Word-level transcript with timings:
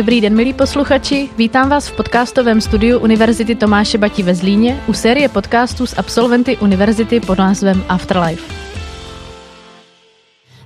Dobrý 0.00 0.20
den, 0.20 0.36
milí 0.36 0.52
posluchači. 0.52 1.28
Vítám 1.36 1.68
vás 1.68 1.88
v 1.88 1.96
podcastovém 1.96 2.60
studiu 2.60 2.98
Univerzity 2.98 3.54
Tomáše 3.54 3.98
Batí 3.98 4.22
ve 4.22 4.34
Zlíně 4.34 4.80
u 4.86 4.92
série 4.92 5.28
podcastů 5.28 5.86
s 5.86 5.98
absolventy 5.98 6.56
univerzity 6.56 7.20
pod 7.20 7.38
názvem 7.38 7.84
Afterlife. 7.88 8.54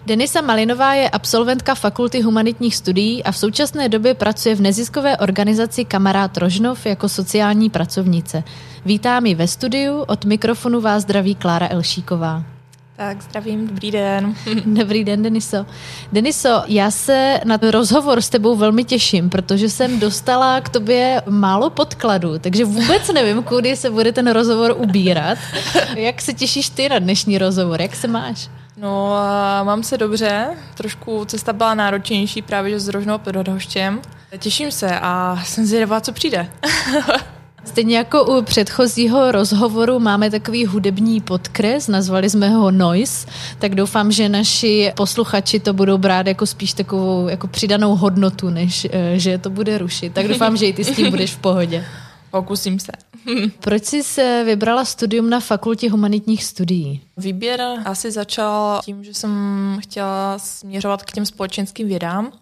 Denisa 0.06 0.41
Malinová 0.41 0.95
je 0.95 1.10
absolventka 1.10 1.74
Fakulty 1.74 2.20
humanitních 2.20 2.77
studií 2.77 3.24
a 3.24 3.32
v 3.32 3.36
současné 3.36 3.88
době 3.88 4.14
pracuje 4.14 4.55
v 4.55 4.60
neziskové 4.60 5.16
organizaci 5.16 5.84
Kamarád 5.84 6.37
Rožnov 6.37 6.87
jako 6.87 7.09
sociální 7.09 7.70
pracovnice. 7.70 8.42
Vítám 8.84 9.27
ji 9.27 9.34
ve 9.34 9.48
studiu, 9.48 10.01
od 10.01 10.24
mikrofonu 10.24 10.80
vás 10.80 11.02
zdraví 11.02 11.34
Klára 11.34 11.69
Elšíková. 11.70 12.53
Tak 12.97 13.23
zdravím, 13.23 13.66
dobrý 13.66 13.91
den. 13.91 14.34
Dobrý 14.66 15.05
den, 15.05 15.23
Deniso. 15.23 15.66
Deniso, 16.12 16.62
já 16.66 16.91
se 16.91 17.41
na 17.45 17.59
rozhovor 17.70 18.20
s 18.20 18.29
tebou 18.29 18.57
velmi 18.57 18.84
těším, 18.84 19.30
protože 19.30 19.69
jsem 19.69 20.01
dostala 20.01 20.61
k 20.61 20.69
tobě 20.69 21.23
málo 21.29 21.70
podkladů, 21.70 22.39
takže 22.39 22.65
vůbec 22.65 23.09
nevím, 23.12 23.43
kudy 23.43 23.77
se 23.77 23.91
bude 23.91 24.12
ten 24.12 24.30
rozhovor 24.30 24.75
ubírat. 24.79 25.39
Jak 25.97 26.20
se 26.23 26.33
těšíš 26.33 26.69
ty 26.70 26.89
na 26.89 26.98
dnešní 26.98 27.39
rozhovor? 27.39 27.83
Jak 27.83 27.97
se 27.97 28.09
máš? 28.09 28.48
No, 28.77 29.11
mám 29.62 29.83
se 29.83 29.98
dobře. 29.98 30.47
Trošku 30.75 31.25
cesta 31.25 31.53
byla 31.53 31.75
náročnější 31.75 32.42
právě 32.42 32.70
že 32.70 32.81
s 32.81 32.89
Rožnou 32.89 33.19
pod 33.19 33.48
Hoštěm. 33.48 34.01
Těším 34.39 34.70
se 34.70 34.98
a 35.01 35.42
jsem 35.45 35.67
zvědavá, 35.67 36.01
co 36.01 36.12
přijde. 36.12 36.48
Stejně 37.64 37.96
jako 37.96 38.24
u 38.24 38.42
předchozího 38.42 39.32
rozhovoru 39.32 39.98
máme 39.98 40.30
takový 40.30 40.66
hudební 40.66 41.20
podkres, 41.20 41.89
nazvali 41.89 42.30
jsme 42.30 42.48
ho 42.48 42.70
Noise, 42.70 43.27
tak 43.58 43.75
doufám, 43.75 44.12
že 44.12 44.28
naši 44.28 44.92
posluchači 44.97 45.61
to 45.61 45.72
budou 45.72 45.98
brát 45.98 46.27
jako 46.27 46.47
spíš 46.47 46.72
takovou 46.72 47.28
jako 47.28 47.47
přidanou 47.47 47.97
hodnotu, 47.97 48.50
než 48.50 48.86
eh, 48.91 49.19
že 49.19 49.39
to 49.39 49.50
bude 49.50 49.78
rušit. 49.78 50.12
Tak 50.12 50.28
doufám, 50.28 50.56
že 50.56 50.66
i 50.66 50.72
ty 50.72 50.84
s 50.84 50.97
tím 50.97 51.11
budeš 51.11 51.30
v 51.30 51.39
pohodě. 51.39 51.84
Pokusím 52.30 52.80
se. 52.80 52.92
Proč 53.61 53.84
jsi 53.84 54.02
se 54.02 54.42
vybrala 54.44 54.84
studium 54.84 55.30
na 55.30 55.41
fakultě 55.41 55.91
humanitních 55.91 56.44
studií? 56.44 57.00
Výběr 57.17 57.62
asi 57.84 58.11
začal 58.11 58.80
tím, 58.84 59.05
že 59.05 59.14
jsem 59.14 59.78
chtěla 59.83 60.39
směřovat 60.39 61.02
k 61.02 61.12
těm 61.12 61.27
společenským 61.27 61.89
vědám. 61.89 62.33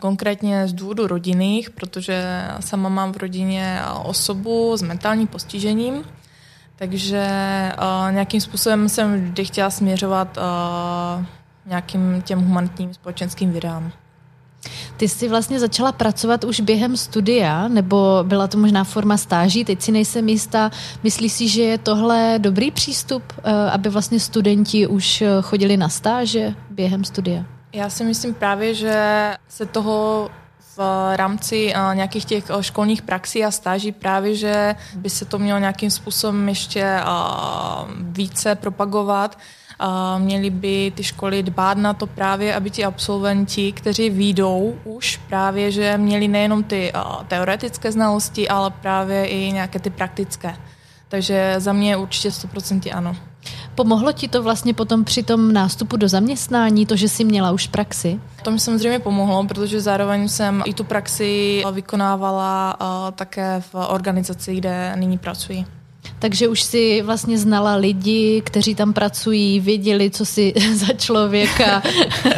Konkrétně 0.00 0.68
z 0.68 0.72
důvodu 0.72 1.06
rodinných, 1.06 1.70
protože 1.70 2.44
sama 2.60 2.88
mám 2.88 3.12
v 3.12 3.16
rodině 3.16 3.78
osobu 4.04 4.76
s 4.76 4.82
mentálním 4.82 5.26
postižením, 5.26 6.04
takže 6.76 7.26
uh, 7.78 8.12
nějakým 8.12 8.40
způsobem 8.40 8.88
jsem 8.88 9.24
vždy 9.24 9.44
chtěla 9.44 9.70
směřovat 9.70 10.38
uh, 10.38 11.24
nějakým 11.66 12.22
těm 12.22 12.40
humanitním 12.40 12.94
společenským 12.94 13.52
vědám. 13.52 13.92
Ty 14.96 15.08
jsi 15.08 15.28
vlastně 15.28 15.60
začala 15.60 15.92
pracovat 15.92 16.44
už 16.44 16.60
během 16.60 16.96
studia, 16.96 17.68
nebo 17.68 18.18
byla 18.22 18.46
to 18.46 18.58
možná 18.58 18.84
forma 18.84 19.16
stáží, 19.16 19.64
teď 19.64 19.82
si 19.82 19.92
nejsem 19.92 20.28
jistá. 20.28 20.70
Myslíš 21.02 21.32
si, 21.32 21.48
že 21.48 21.62
je 21.62 21.78
tohle 21.78 22.38
dobrý 22.38 22.70
přístup, 22.70 23.22
aby 23.72 23.88
vlastně 23.88 24.20
studenti 24.20 24.86
už 24.86 25.22
chodili 25.42 25.76
na 25.76 25.88
stáže 25.88 26.54
během 26.70 27.04
studia? 27.04 27.44
Já 27.74 27.90
si 27.90 28.04
myslím 28.04 28.34
právě, 28.34 28.74
že 28.74 28.96
se 29.48 29.66
toho 29.66 30.30
v 30.76 31.12
rámci 31.16 31.72
nějakých 31.94 32.24
těch 32.24 32.50
školních 32.60 33.02
praxí 33.02 33.44
a 33.44 33.50
stáží 33.50 33.92
právě, 33.92 34.34
že 34.34 34.74
by 34.94 35.10
se 35.10 35.24
to 35.24 35.38
mělo 35.38 35.58
nějakým 35.58 35.90
způsobem 35.90 36.48
ještě 36.48 37.00
více 37.88 38.54
propagovat. 38.54 39.38
Měli 40.18 40.50
by 40.50 40.92
ty 40.96 41.02
školy 41.02 41.42
dbát 41.42 41.78
na 41.78 41.94
to 41.94 42.06
právě, 42.06 42.54
aby 42.54 42.70
ti 42.70 42.84
absolventi, 42.84 43.72
kteří 43.72 44.10
výjdou 44.10 44.78
už 44.84 45.16
právě, 45.16 45.70
že 45.70 45.98
měli 45.98 46.28
nejenom 46.28 46.62
ty 46.62 46.92
teoretické 47.28 47.92
znalosti, 47.92 48.48
ale 48.48 48.70
právě 48.70 49.26
i 49.26 49.52
nějaké 49.52 49.78
ty 49.78 49.90
praktické. 49.90 50.56
Takže 51.08 51.54
za 51.58 51.72
mě 51.72 51.96
určitě 51.96 52.28
100% 52.28 52.96
ano. 52.96 53.16
Pomohlo 53.74 54.12
ti 54.12 54.28
to 54.28 54.42
vlastně 54.42 54.74
potom 54.74 55.04
při 55.04 55.22
tom 55.22 55.52
nástupu 55.52 55.96
do 55.96 56.08
zaměstnání, 56.08 56.86
to, 56.86 56.96
že 56.96 57.08
jsi 57.08 57.24
měla 57.24 57.52
už 57.52 57.66
praxi? 57.66 58.20
To 58.42 58.50
mi 58.50 58.60
samozřejmě 58.60 58.98
pomohlo, 58.98 59.44
protože 59.44 59.80
zároveň 59.80 60.28
jsem 60.28 60.62
i 60.66 60.74
tu 60.74 60.84
praxi 60.84 61.62
vykonávala 61.72 62.76
také 63.14 63.62
v 63.72 63.74
organizaci, 63.74 64.56
kde 64.56 64.92
nyní 64.96 65.18
pracuji. 65.18 65.64
Takže 66.18 66.48
už 66.48 66.62
si 66.62 67.02
vlastně 67.02 67.38
znala 67.38 67.74
lidi, 67.74 68.42
kteří 68.46 68.74
tam 68.74 68.92
pracují, 68.92 69.60
věděli, 69.60 70.10
co 70.10 70.24
si 70.26 70.52
za 70.74 70.92
člověka. 70.92 71.82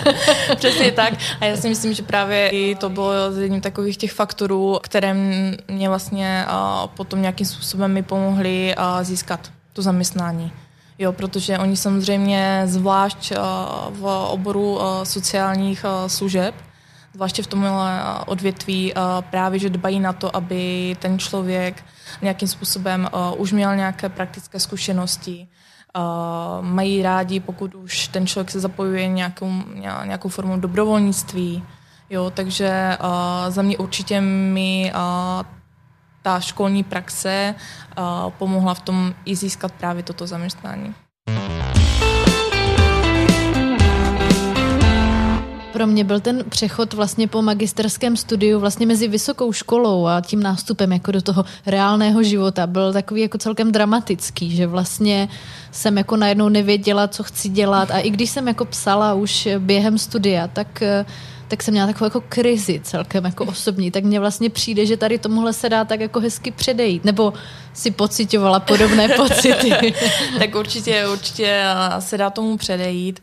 Přesně 0.57 0.93
tak. 0.93 1.15
A 1.41 1.45
já 1.45 1.57
si 1.57 1.69
myslím, 1.69 1.95
že 1.95 2.03
právě 2.03 2.49
i 2.49 2.75
to 2.75 2.89
bylo 2.89 3.13
jedním 3.41 3.61
takových 3.61 3.97
těch 3.97 4.13
faktorů, 4.13 4.79
které 4.83 5.15
mě 5.69 5.89
vlastně 5.89 6.45
potom 6.97 7.23
nějakým 7.23 7.47
způsobem 7.47 7.93
mi 7.93 8.03
pomohly 8.03 8.75
získat 9.03 9.53
to 9.73 9.83
zaměstnání. 9.83 10.53
Jo, 10.99 11.13
protože 11.13 11.59
oni 11.59 11.77
samozřejmě 11.77 12.63
zvlášť 12.65 13.33
uh, 13.33 13.39
v 13.91 14.27
oboru 14.31 14.75
uh, 14.75 14.83
sociálních 15.03 15.85
uh, 15.85 16.09
služeb, 16.09 16.55
zvláště 17.15 17.43
v 17.43 17.47
tomhle 17.47 18.03
odvětví, 18.27 18.93
právě, 19.31 19.59
že 19.59 19.71
dbají 19.71 20.01
na 20.01 20.13
to, 20.13 20.37
aby 20.37 20.97
ten 20.99 21.19
člověk 21.19 21.85
nějakým 22.23 22.49
způsobem 22.49 23.09
už 23.37 23.53
měl 23.53 23.77
nějaké 23.77 24.09
praktické 24.09 24.61
zkušenosti, 24.61 25.49
mají 26.61 27.03
rádi, 27.03 27.41
pokud 27.41 27.75
už 27.75 28.09
ten 28.09 28.27
člověk 28.27 28.51
se 28.51 28.61
zapojuje 28.61 29.09
nějakou, 29.09 29.51
nějakou 30.05 30.29
formou 30.29 30.57
dobrovolnictví, 30.57 31.63
Jo, 32.11 32.31
takže 32.35 32.97
za 33.49 33.63
mě 33.63 33.79
určitě 33.79 34.21
mi 34.21 34.93
ta 36.27 36.41
školní 36.41 36.83
praxe 36.83 37.55
uh, 37.99 38.05
pomohla 38.31 38.75
v 38.75 38.81
tom 38.81 39.15
i 39.25 39.37
získat 39.37 39.73
právě 39.73 40.03
toto 40.03 40.27
zaměstnání. 40.27 40.95
Pro 45.73 45.87
mě 45.87 46.05
byl 46.05 46.21
ten 46.21 46.45
přechod 46.49 46.95
vlastně 46.95 47.29
po 47.29 47.43
magisterském 47.43 48.17
studiu 48.17 48.61
vlastně 48.61 48.87
mezi 48.87 49.09
vysokou 49.09 49.53
školou 49.53 50.07
a 50.07 50.21
tím 50.21 50.43
nástupem 50.43 50.93
jako 50.93 51.13
do 51.13 51.23
toho 51.23 51.45
reálného 51.67 52.23
života 52.23 52.67
byl 52.67 52.93
takový 52.93 53.21
jako 53.21 53.39
celkem 53.39 53.73
dramatický, 53.73 54.57
že 54.57 54.67
vlastně 54.67 55.29
jsem 55.71 55.99
jako 55.99 56.17
najednou 56.17 56.49
nevěděla, 56.49 57.09
co 57.09 57.23
chci 57.23 57.49
dělat 57.49 57.91
a 57.91 57.99
i 57.99 58.11
když 58.11 58.31
jsem 58.31 58.49
jako 58.49 58.65
psala 58.65 59.15
už 59.15 59.49
během 59.59 59.99
studia, 59.99 60.49
tak 60.49 60.83
uh, 60.83 61.07
tak 61.49 61.63
jsem 61.63 61.73
měla 61.73 61.87
takovou 61.87 62.07
jako 62.07 62.23
krizi 62.29 62.81
celkem 62.85 63.25
jako 63.25 63.45
osobní, 63.45 63.91
tak 63.91 64.05
mně 64.05 64.21
vlastně 64.21 64.51
přijde, 64.51 64.87
že 64.87 64.97
tady 64.97 65.19
tomuhle 65.19 65.53
se 65.53 65.69
dá 65.69 65.85
tak 65.85 66.01
jako 66.01 66.21
hezky 66.21 66.51
předejít, 66.51 67.05
nebo 67.05 67.33
si 67.73 67.91
pocitovala 67.91 68.61
podobné 68.61 69.09
pocity. 69.17 69.95
tak 70.39 70.55
určitě, 70.55 71.09
určitě 71.09 71.65
se 71.99 72.19
dá 72.19 72.31
tomu 72.31 72.57
předejít. 72.57 73.23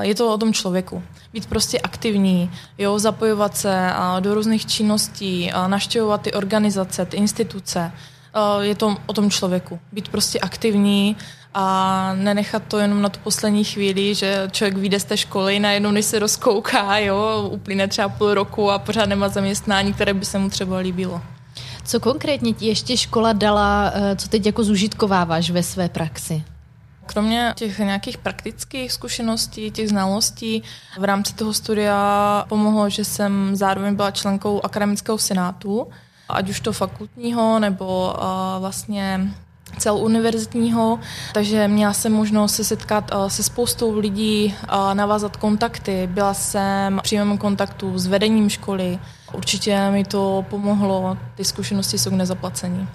Je 0.00 0.14
to 0.14 0.34
o 0.34 0.38
tom 0.38 0.52
člověku. 0.52 1.02
Být 1.32 1.46
prostě 1.46 1.78
aktivní, 1.78 2.50
jo, 2.78 2.98
zapojovat 2.98 3.56
se 3.56 3.90
do 4.20 4.34
různých 4.34 4.66
činností, 4.66 5.50
naštěvovat 5.66 6.22
ty 6.22 6.32
organizace, 6.32 7.06
ty 7.06 7.16
instituce. 7.16 7.92
Je 8.60 8.74
to 8.74 8.96
o 9.06 9.12
tom 9.12 9.30
člověku. 9.30 9.80
Být 9.92 10.08
prostě 10.08 10.38
aktivní, 10.40 11.16
a 11.54 12.14
nenechat 12.14 12.62
to 12.68 12.78
jenom 12.78 13.02
na 13.02 13.08
tu 13.08 13.20
poslední 13.20 13.64
chvíli, 13.64 14.14
že 14.14 14.48
člověk 14.52 14.76
vyjde 14.76 15.00
z 15.00 15.04
té 15.04 15.16
školy, 15.16 15.58
najednou 15.58 15.90
než 15.90 16.04
se 16.04 16.18
rozkouká, 16.18 16.98
jo, 16.98 17.48
uplyne 17.52 17.88
třeba 17.88 18.08
půl 18.08 18.34
roku 18.34 18.70
a 18.70 18.78
pořád 18.78 19.06
nemá 19.06 19.28
zaměstnání, 19.28 19.92
které 19.92 20.14
by 20.14 20.24
se 20.24 20.38
mu 20.38 20.50
třeba 20.50 20.78
líbilo. 20.78 21.22
Co 21.84 22.00
konkrétně 22.00 22.52
ti 22.52 22.66
ještě 22.66 22.96
škola 22.96 23.32
dala, 23.32 23.92
eh, 23.94 24.16
co 24.16 24.28
teď 24.28 24.46
jako 24.46 24.64
zužitkováváš 24.64 25.50
ve 25.50 25.62
své 25.62 25.88
praxi? 25.88 26.44
Kromě 27.06 27.52
těch 27.56 27.78
nějakých 27.78 28.18
praktických 28.18 28.92
zkušeností, 28.92 29.70
těch 29.70 29.88
znalostí, 29.88 30.62
v 30.98 31.04
rámci 31.04 31.34
toho 31.34 31.52
studia 31.52 32.44
pomohlo, 32.48 32.90
že 32.90 33.04
jsem 33.04 33.56
zároveň 33.56 33.94
byla 33.94 34.10
členkou 34.10 34.64
akademického 34.64 35.18
senátu, 35.18 35.86
ať 36.28 36.48
už 36.50 36.60
to 36.60 36.72
fakultního 36.72 37.58
nebo 37.58 38.14
uh, 38.14 38.60
vlastně 38.60 39.30
celouniverzitního, 39.78 40.98
takže 41.34 41.68
měla 41.68 41.92
jsem 41.92 42.12
možnost 42.12 42.54
se 42.54 42.64
setkat 42.64 43.10
eh, 43.12 43.30
se 43.30 43.42
spoustou 43.42 43.98
lidí, 43.98 44.54
eh, 44.62 44.94
navázat 44.94 45.36
kontakty. 45.36 46.08
Byla 46.12 46.34
jsem 46.34 46.98
v 46.98 47.02
přímém 47.02 47.38
kontaktu 47.38 47.98
s 47.98 48.06
vedením 48.06 48.48
školy. 48.48 48.98
Určitě 49.32 49.90
mi 49.90 50.04
to 50.04 50.44
pomohlo, 50.50 51.16
ty 51.34 51.44
zkušenosti 51.44 51.98
jsou 51.98 52.10
k 52.10 52.14
nezaplacení. 52.14 52.88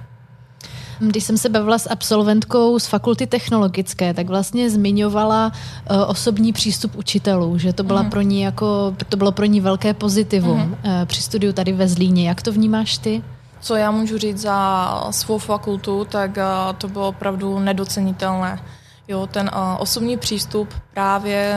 Když 0.99 1.23
jsem 1.23 1.37
se 1.37 1.49
bavila 1.49 1.77
s 1.77 1.89
absolventkou 1.89 2.79
z 2.79 2.85
fakulty 2.85 3.27
technologické, 3.27 4.13
tak 4.13 4.27
vlastně 4.27 4.69
zmiňovala 4.69 5.51
uh, 5.91 5.97
osobní 6.07 6.53
přístup 6.53 6.95
učitelů, 6.95 7.57
že 7.57 7.73
to 7.73 7.83
byla 7.83 8.01
mm. 8.01 8.09
pro 8.09 8.21
ní 8.21 8.41
jako, 8.41 8.95
to 9.09 9.17
bylo 9.17 9.31
pro 9.31 9.45
ní 9.45 9.61
velké 9.61 9.93
pozitivum 9.93 10.57
mm. 10.57 10.71
uh, 10.71 11.05
při 11.05 11.21
studiu 11.21 11.53
tady 11.53 11.71
ve 11.71 11.87
Zlíně. 11.87 12.27
Jak 12.29 12.41
to 12.41 12.51
vnímáš 12.51 12.97
ty? 12.97 13.23
Co 13.59 13.75
já 13.75 13.91
můžu 13.91 14.17
říct 14.17 14.41
za 14.41 15.07
svou 15.11 15.37
fakultu, 15.37 16.05
tak 16.05 16.37
to 16.77 16.87
bylo 16.87 17.07
opravdu 17.07 17.59
nedocenitelné. 17.59 18.59
Jo, 19.07 19.27
ten 19.27 19.51
uh, 19.53 19.61
osobní 19.77 20.17
přístup 20.17 20.73
právě 20.93 21.55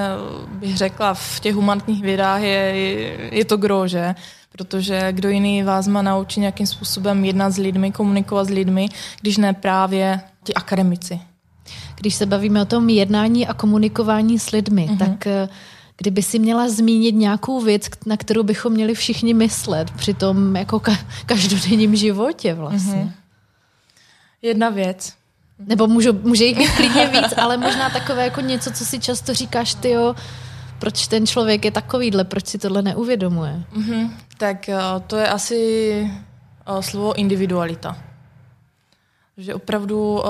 bych 0.49 0.77
řekla 0.77 1.15
v 1.15 1.41
těch 1.41 1.55
humanitních 1.55 2.03
vědách 2.03 2.41
je, 2.41 2.77
je, 3.33 3.45
to 3.45 3.57
gro, 3.57 3.89
že? 3.89 4.15
protože 4.59 5.13
kdo 5.13 5.29
jiný 5.29 5.63
vás 5.63 5.89
má 5.89 6.03
naučit 6.03 6.41
nějakým 6.41 6.67
způsobem 6.67 7.25
jednat 7.25 7.51
s 7.51 7.59
lidmi, 7.59 7.93
komunikovat 7.93 8.45
s 8.45 8.51
lidmi, 8.51 8.89
když 9.21 9.37
ne 9.37 9.53
právě 9.53 10.21
ti 10.45 10.55
akademici. 10.55 11.21
Když 11.97 12.15
se 12.15 12.27
bavíme 12.27 12.63
o 12.63 12.65
tom 12.65 12.89
jednání 12.89 13.47
a 13.47 13.55
komunikování 13.55 14.39
s 14.39 14.51
lidmi, 14.51 14.89
mm-hmm. 14.91 14.99
tak 14.99 15.27
eh, 15.27 15.49
kdyby 15.99 16.23
si 16.23 16.39
měla 16.39 16.69
zmínit 16.69 17.15
nějakou 17.15 17.61
věc, 17.61 17.89
na 18.07 18.17
kterou 18.17 18.43
bychom 18.43 18.73
měli 18.73 18.95
všichni 18.95 19.35
myslet 19.35 19.91
při 19.91 20.15
tom 20.15 20.57
jako 20.57 20.77
ka- 20.77 21.07
každodenním 21.27 21.97
životě 21.97 22.55
vlastně. 22.55 22.95
Mm-hmm. 22.95 23.13
Jedna 24.43 24.69
věc. 24.69 25.13
Nebo 25.59 25.87
můžu, 25.87 26.13
může 26.13 26.45
jich 26.45 26.59
být 26.59 26.71
klidně 26.77 27.07
víc, 27.07 27.35
ale 27.37 27.57
možná 27.57 27.91
takové 27.91 28.25
jako 28.25 28.41
něco, 28.41 28.71
co 28.71 28.85
si 28.85 29.01
často 29.01 29.35
říkáš, 29.35 29.75
ty 29.75 29.91
jo, 29.91 30.15
proč 30.79 31.07
ten 31.07 31.27
člověk 31.27 31.65
je 31.65 31.71
takovýhle, 31.71 32.25
proč 32.25 32.47
si 32.47 32.59
tohle 32.59 32.83
neuvědomuje? 32.83 33.63
Mm-hmm. 33.77 34.11
Tak 34.37 34.57
uh, 34.69 35.03
to 35.07 35.17
je 35.17 35.29
asi 35.29 36.03
uh, 36.69 36.81
slovo 36.81 37.15
individualita. 37.15 37.99
Že 39.37 39.55
opravdu 39.55 40.13
uh, 40.15 40.23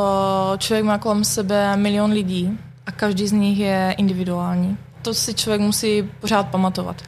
člověk 0.59 0.85
má 0.85 0.99
kolem 0.99 1.25
sebe 1.25 1.77
milion 1.77 2.11
lidí 2.11 2.59
a 2.87 2.93
každý 2.93 3.29
z 3.29 3.33
nich 3.33 3.59
je 3.59 3.95
individuální. 3.99 4.77
To 5.03 5.15
si 5.15 5.35
člověk 5.35 5.61
musí 5.61 6.03
pořád 6.21 6.49
pamatovat. 6.49 7.03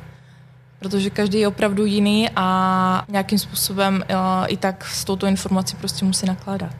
Protože 0.79 1.11
každý 1.11 1.39
je 1.39 1.49
opravdu 1.49 1.85
jiný 1.85 2.29
a 2.37 3.05
nějakým 3.09 3.39
způsobem 3.39 3.95
uh, 4.11 4.17
i 4.49 4.57
tak 4.57 4.85
s 4.85 5.05
touto 5.05 5.27
informací 5.27 5.77
prostě 5.77 6.05
musí 6.05 6.27
nakládat. 6.27 6.75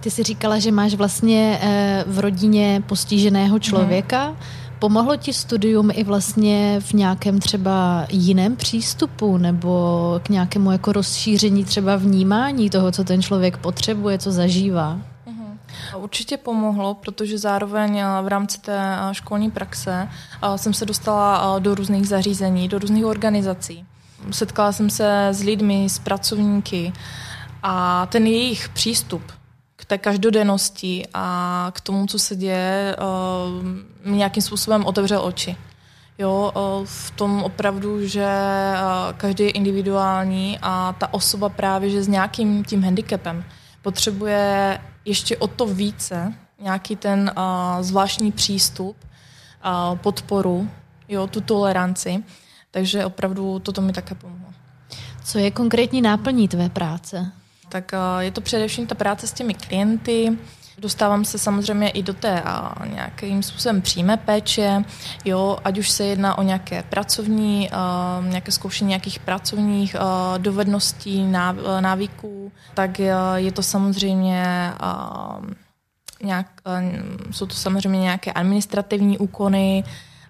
Ty 0.00 0.10
jsi 0.10 0.22
říkala, 0.22 0.58
že 0.58 0.72
máš 0.72 0.94
vlastně 0.94 1.60
uh, 1.62 2.12
v 2.12 2.18
rodině 2.18 2.82
postiženého 2.86 3.58
člověka. 3.58 4.28
Mm. 4.30 4.36
Pomohlo 4.78 5.16
ti 5.16 5.32
studium 5.32 5.90
i 5.92 6.04
vlastně 6.04 6.80
v 6.80 6.92
nějakém 6.92 7.38
třeba 7.38 8.06
jiném 8.10 8.56
přístupu 8.56 9.38
nebo 9.38 10.20
k 10.22 10.28
nějakému 10.28 10.72
jako 10.72 10.92
rozšíření 10.92 11.64
třeba 11.64 11.96
vnímání 11.96 12.70
toho, 12.70 12.92
co 12.92 13.04
ten 13.04 13.22
člověk 13.22 13.56
potřebuje, 13.56 14.18
co 14.18 14.32
zažívá? 14.32 14.98
Určitě 15.96 16.36
pomohlo, 16.36 16.94
protože 16.94 17.38
zároveň 17.38 18.02
v 18.22 18.28
rámci 18.28 18.60
té 18.60 18.98
školní 19.12 19.50
praxe 19.50 20.08
jsem 20.56 20.74
se 20.74 20.86
dostala 20.86 21.58
do 21.58 21.74
různých 21.74 22.08
zařízení, 22.08 22.68
do 22.68 22.78
různých 22.78 23.04
organizací. 23.04 23.86
Setkala 24.30 24.72
jsem 24.72 24.90
se 24.90 25.26
s 25.26 25.42
lidmi, 25.42 25.88
s 25.88 25.98
pracovníky 25.98 26.92
a 27.62 28.06
ten 28.06 28.26
jejich 28.26 28.68
přístup 28.68 29.22
té 29.86 29.98
každodennosti 29.98 31.06
a 31.14 31.68
k 31.74 31.80
tomu, 31.80 32.06
co 32.06 32.18
se 32.18 32.36
děje, 32.36 32.96
uh, 34.04 34.12
nějakým 34.16 34.42
způsobem 34.42 34.84
otevřel 34.84 35.24
oči. 35.24 35.56
Jo, 36.18 36.52
v 36.84 37.10
tom 37.10 37.42
opravdu, 37.42 38.06
že 38.06 38.28
každý 39.16 39.44
je 39.44 39.50
individuální 39.50 40.58
a 40.62 40.94
ta 40.98 41.14
osoba 41.14 41.48
právě, 41.48 41.90
že 41.90 42.02
s 42.02 42.08
nějakým 42.08 42.64
tím 42.64 42.82
handicapem 42.82 43.44
potřebuje 43.86 44.78
ještě 45.04 45.36
o 45.36 45.46
to 45.46 45.66
více 45.66 46.34
nějaký 46.58 46.96
ten 46.96 47.30
uh, 47.36 47.82
zvláštní 47.82 48.32
přístup, 48.32 48.96
uh, 49.04 49.98
podporu, 49.98 50.68
jo, 51.08 51.26
tu 51.26 51.40
toleranci. 51.40 52.24
Takže 52.70 53.04
opravdu 53.04 53.58
toto 53.58 53.80
mi 53.80 53.92
také 53.92 54.14
pomohlo. 54.14 54.48
Co 55.24 55.38
je 55.38 55.50
konkrétní 55.50 56.02
náplní 56.02 56.48
tvé 56.48 56.68
práce? 56.68 57.32
tak 57.68 57.94
eh, 57.94 57.98
je 58.24 58.30
to 58.30 58.40
především 58.40 58.86
ta 58.86 58.94
práce 58.94 59.26
s 59.26 59.32
těmi 59.32 59.54
klienty, 59.54 60.38
Dostávám 60.78 61.24
se 61.24 61.38
samozřejmě 61.38 61.88
i 61.88 62.02
do 62.02 62.14
té 62.14 62.42
a 62.42 62.86
nějakým 62.86 63.42
způsobem 63.42 63.82
přímé 63.82 64.16
péče, 64.16 64.84
jo, 65.24 65.58
ať 65.64 65.78
už 65.78 65.90
se 65.90 66.04
jedná 66.04 66.38
o 66.38 66.42
nějaké 66.42 66.82
pracovní, 66.82 67.70
a, 67.70 68.20
eh, 68.24 68.28
nějaké 68.28 68.52
zkoušení 68.52 68.88
nějakých 68.88 69.18
pracovních 69.18 69.96
a, 69.96 70.32
eh, 70.34 70.38
dovedností, 70.38 71.26
návyků, 71.80 72.52
tak 72.74 72.98
je 73.36 73.52
to 73.52 73.62
samozřejmě 73.62 74.72
a, 74.80 75.40
nějak, 76.22 76.46
jsou 77.30 77.46
to 77.46 77.54
samozřejmě 77.54 78.00
nějaké 78.00 78.32
administrativní 78.32 79.18
úkony, 79.18 79.84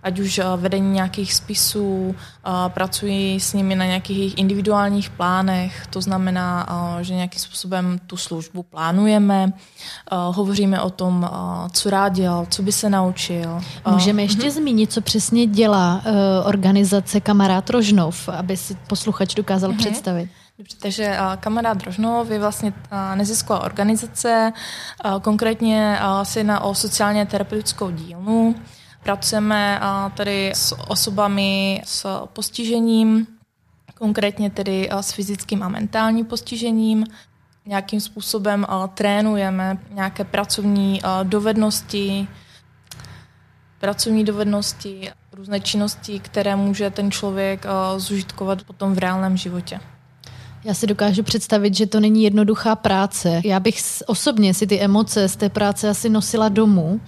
ať 0.06 0.18
už 0.18 0.38
eh, 0.38 0.44
vedení 0.56 0.90
nějakých 0.92 1.34
spisů, 1.34 2.14
eh, 2.14 2.50
pracuji 2.68 3.40
s 3.40 3.52
nimi 3.52 3.74
na 3.74 3.84
nějakých 3.84 4.38
individuálních 4.38 5.10
plánech, 5.10 5.86
to 5.90 6.00
znamená, 6.00 6.66
eh, 6.70 7.04
že 7.04 7.14
nějakým 7.14 7.40
způsobem 7.40 7.98
tu 8.06 8.16
službu 8.16 8.62
plánujeme, 8.62 9.52
hovoříme 10.10 10.80
o 10.80 10.90
tom, 10.90 11.30
co 11.72 11.90
rád 11.90 12.08
dělal, 12.08 12.46
co 12.50 12.62
by 12.62 12.72
se 12.72 12.90
naučil. 12.90 13.60
Můžeme 13.90 14.22
ještě 14.22 14.42
uh-huh. 14.48 14.50
zmínit, 14.50 14.92
co 14.92 15.00
přesně 15.00 15.46
dělá 15.46 16.02
organizace 16.44 17.20
Kamarád 17.20 17.70
Rožnov, 17.70 18.28
aby 18.28 18.56
si 18.56 18.74
posluchač 18.74 19.34
dokázal 19.34 19.70
uh-huh. 19.70 19.76
představit. 19.76 20.30
Dobře, 20.58 20.76
takže 20.82 21.16
Kamarád 21.40 21.82
Rožnov 21.82 22.30
je 22.30 22.38
vlastně 22.38 22.72
nezisková 23.14 23.60
organizace, 23.60 24.52
konkrétně 25.22 25.98
se 26.22 26.40
jedná 26.40 26.60
o 26.60 26.74
sociálně 26.74 27.26
terapeutickou 27.26 27.90
dílnu, 27.90 28.54
Pracujeme 29.06 29.80
tady 30.16 30.50
s 30.54 30.76
osobami 30.88 31.82
s 31.84 32.26
postižením, 32.32 33.26
konkrétně 33.94 34.50
tedy 34.50 34.88
s 34.92 35.12
fyzickým 35.12 35.62
a 35.62 35.68
mentálním 35.68 36.26
postižením. 36.26 37.06
Nějakým 37.66 38.00
způsobem 38.00 38.66
trénujeme 38.94 39.78
nějaké 39.90 40.24
pracovní 40.24 41.00
dovednosti, 41.22 42.28
pracovní 43.80 44.24
dovednosti, 44.24 45.10
různé 45.32 45.60
činnosti, 45.60 46.20
které 46.20 46.56
může 46.56 46.90
ten 46.90 47.10
člověk 47.10 47.66
zužitkovat 47.96 48.62
potom 48.62 48.94
v 48.94 48.98
reálném 48.98 49.36
životě. 49.36 49.80
Já 50.64 50.74
si 50.74 50.86
dokážu 50.86 51.22
představit, 51.22 51.74
že 51.74 51.86
to 51.86 52.00
není 52.00 52.22
jednoduchá 52.22 52.76
práce. 52.76 53.40
Já 53.44 53.60
bych 53.60 53.78
osobně 54.06 54.54
si 54.54 54.66
ty 54.66 54.80
emoce 54.80 55.28
z 55.28 55.36
té 55.36 55.48
práce 55.48 55.88
asi 55.88 56.08
nosila 56.08 56.48
domů. 56.48 57.00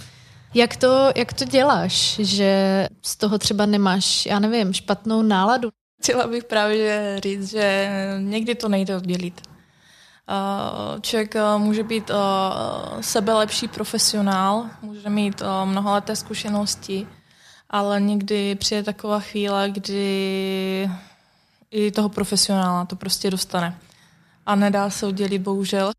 Jak 0.55 0.77
to, 0.77 1.12
jak 1.17 1.33
to 1.33 1.45
děláš, 1.45 2.21
že 2.23 2.89
z 3.03 3.17
toho 3.17 3.39
třeba 3.39 3.67
nemáš, 3.67 4.27
já 4.27 4.39
nevím, 4.39 4.73
špatnou 4.73 5.23
náladu? 5.23 5.69
Chtěla 6.03 6.27
bych 6.27 6.45
právě 6.45 7.21
říct, 7.23 7.50
že 7.50 7.91
někdy 8.19 8.55
to 8.55 8.69
nejde 8.69 8.97
oddělit. 8.97 9.41
Člověk 11.00 11.35
může 11.56 11.83
být 11.83 12.11
sebelepší 13.00 13.69
profesionál, 13.69 14.67
může 14.82 15.08
mít 15.08 15.43
mnohaleté 15.65 16.17
zkušenosti, 16.17 17.06
ale 17.70 18.01
někdy 18.01 18.55
přijde 18.55 18.82
taková 18.82 19.20
chvíle, 19.20 19.70
kdy 19.70 20.91
i 21.70 21.91
toho 21.91 22.08
profesionála 22.08 22.84
to 22.84 22.96
prostě 22.96 23.31
dostane. 23.31 23.79
A 24.46 24.55
nedá 24.55 24.91
se 24.91 25.06
oddělit, 25.06 25.39
bohužel. 25.39 25.93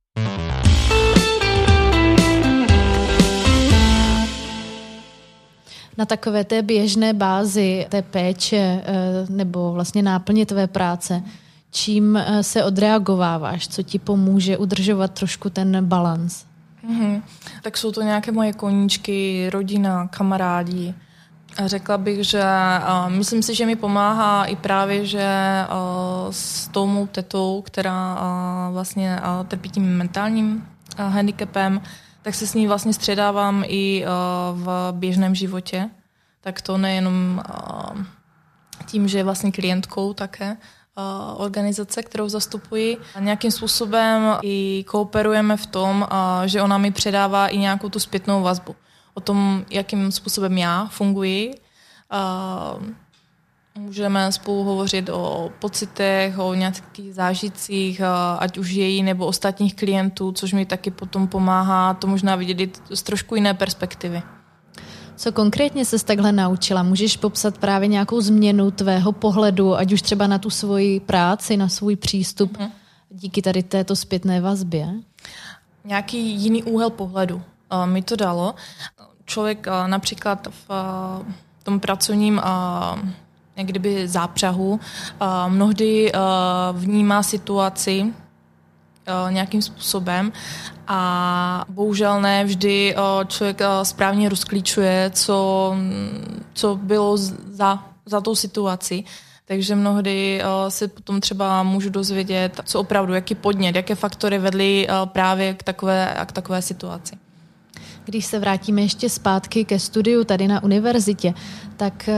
Na 5.99 6.05
takové 6.05 6.43
té 6.43 6.61
běžné 6.61 7.13
bázi 7.13 7.85
té 7.89 8.01
péče 8.01 8.57
eh, 8.57 8.83
nebo 9.29 9.73
vlastně 9.73 10.01
náplně 10.01 10.45
tvé 10.45 10.67
práce, 10.67 11.23
čím 11.71 12.17
eh, 12.17 12.43
se 12.43 12.63
odreagováváš, 12.63 13.67
co 13.67 13.83
ti 13.83 13.99
pomůže 13.99 14.57
udržovat 14.57 15.11
trošku 15.11 15.49
ten 15.49 15.85
balans? 15.85 16.45
Mm-hmm. 16.89 17.21
Tak 17.61 17.77
jsou 17.77 17.91
to 17.91 18.01
nějaké 18.01 18.31
moje 18.31 18.53
koníčky, 18.53 19.49
rodina, 19.49 20.07
kamarádi. 20.07 20.93
Řekla 21.65 21.97
bych, 21.97 22.23
že 22.23 22.43
uh, 22.43 23.11
myslím 23.11 23.43
si, 23.43 23.55
že 23.55 23.65
mi 23.65 23.75
pomáhá 23.75 24.45
i 24.45 24.55
právě, 24.55 25.05
že 25.05 25.27
uh, 25.69 26.31
s 26.31 26.67
tou 26.67 26.87
mou 26.87 27.07
tetou, 27.07 27.61
která 27.61 28.15
uh, 28.15 28.73
vlastně 28.73 29.19
uh, 29.19 29.47
trpí 29.47 29.69
tím 29.69 29.97
mentálním 29.97 30.55
uh, 30.55 31.05
handicapem, 31.05 31.81
tak 32.21 32.35
se 32.35 32.47
s 32.47 32.53
ní 32.53 32.67
vlastně 32.67 32.93
středávám 32.93 33.63
i 33.67 34.05
uh, 34.05 34.59
v 34.59 34.91
běžném 34.91 35.35
životě. 35.35 35.89
Tak 36.41 36.61
to 36.61 36.77
nejenom 36.77 37.41
uh, 37.49 38.01
tím, 38.85 39.07
že 39.07 39.17
je 39.17 39.23
vlastně 39.23 39.51
klientkou 39.51 40.13
také 40.13 40.51
uh, 40.51 41.41
organizace, 41.41 42.03
kterou 42.03 42.29
zastupuji. 42.29 42.97
A 43.15 43.19
nějakým 43.19 43.51
způsobem 43.51 44.37
i 44.41 44.85
kooperujeme 44.87 45.57
v 45.57 45.65
tom, 45.65 46.07
že 46.45 46.61
ona 46.61 46.77
mi 46.77 46.91
předává 46.91 47.47
i 47.47 47.57
nějakou 47.57 47.89
tu 47.89 47.99
zpětnou 47.99 48.41
vazbu 48.41 48.75
o 49.13 49.21
tom, 49.21 49.65
jakým 49.69 50.11
způsobem 50.11 50.57
já 50.57 50.85
funguji. 50.85 51.53
Můžeme 53.79 54.31
spolu 54.31 54.63
hovořit 54.63 55.09
o 55.09 55.49
pocitech, 55.59 56.39
o 56.39 56.53
nějakých 56.53 57.13
zážitcích, 57.13 58.01
ať 58.39 58.57
už 58.57 58.69
její 58.69 59.03
nebo 59.03 59.25
ostatních 59.25 59.75
klientů, 59.75 60.31
což 60.31 60.53
mi 60.53 60.65
taky 60.65 60.91
potom 60.91 61.27
pomáhá 61.27 61.93
to 61.93 62.07
možná 62.07 62.35
vidět 62.35 62.81
z 62.89 63.03
trošku 63.03 63.35
jiné 63.35 63.53
perspektivy. 63.53 64.21
Co 65.15 65.31
konkrétně 65.31 65.85
se 65.85 66.05
takhle 66.05 66.31
naučila? 66.31 66.83
Můžeš 66.83 67.17
popsat 67.17 67.57
právě 67.57 67.87
nějakou 67.87 68.21
změnu 68.21 68.71
tvého 68.71 69.11
pohledu, 69.11 69.75
ať 69.75 69.93
už 69.93 70.01
třeba 70.01 70.27
na 70.27 70.37
tu 70.37 70.49
svoji 70.49 70.99
práci, 70.99 71.57
na 71.57 71.69
svůj 71.69 71.95
přístup 71.95 72.57
mm-hmm. 72.57 72.71
díky 73.09 73.41
tady 73.41 73.63
této 73.63 73.95
zpětné 73.95 74.41
vazbě? 74.41 74.93
Nějaký 75.85 76.31
jiný 76.31 76.63
úhel 76.63 76.89
pohledu 76.89 77.41
mi 77.85 78.01
to 78.01 78.15
dalo. 78.15 78.55
Člověk 79.25 79.67
například 79.87 80.47
v 80.67 81.23
tom 81.63 81.79
pracovním 81.79 82.41
jak 83.59 83.67
kdyby 83.67 84.07
zápřahu, 84.07 84.79
mnohdy 85.47 86.11
vnímá 86.73 87.23
situaci 87.23 88.13
nějakým 89.29 89.61
způsobem 89.61 90.31
a 90.87 91.65
bohužel 91.69 92.21
ne 92.21 92.43
vždy 92.43 92.95
člověk 93.27 93.61
správně 93.83 94.29
rozklíčuje, 94.29 95.11
co, 95.13 95.75
co 96.53 96.75
bylo 96.75 97.17
za, 97.17 97.83
za 98.05 98.21
tou 98.21 98.35
situací. 98.35 99.05
Takže 99.45 99.75
mnohdy 99.75 100.41
se 100.69 100.87
potom 100.87 101.21
třeba 101.21 101.63
můžu 101.63 101.89
dozvědět, 101.89 102.61
co 102.63 102.79
opravdu, 102.79 103.13
jaký 103.13 103.35
podnět, 103.35 103.75
jaké 103.75 103.95
faktory 103.95 104.37
vedly 104.39 104.87
právě 105.05 105.53
k 105.53 105.63
takové, 105.63 106.15
k 106.25 106.31
takové 106.31 106.61
situaci. 106.61 107.15
Když 108.05 108.25
se 108.25 108.39
vrátíme 108.39 108.81
ještě 108.81 109.09
zpátky 109.09 109.65
ke 109.65 109.79
studiu 109.79 110.23
tady 110.23 110.47
na 110.47 110.63
univerzitě, 110.63 111.33
tak 111.77 112.09